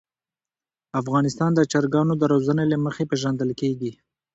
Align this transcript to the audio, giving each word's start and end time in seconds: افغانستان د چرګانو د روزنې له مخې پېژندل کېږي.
افغانستان 1.01 1.51
د 1.55 1.59
چرګانو 1.71 2.13
د 2.17 2.23
روزنې 2.33 2.65
له 2.71 2.77
مخې 2.85 3.03
پېژندل 3.11 3.49
کېږي. 3.61 3.91